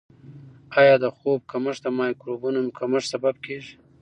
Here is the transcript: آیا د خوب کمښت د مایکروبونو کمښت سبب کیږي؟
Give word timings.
آیا 0.79 0.95
د 1.03 1.05
خوب 1.17 1.39
کمښت 1.51 1.81
د 1.83 1.87
مایکروبونو 1.99 2.59
کمښت 2.77 3.07
سبب 3.13 3.35
کیږي؟ 3.45 3.73